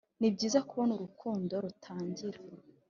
nibyiza 0.19 0.59
kubona 0.69 0.91
urukundo 0.93 1.53
rutangira 1.63 2.39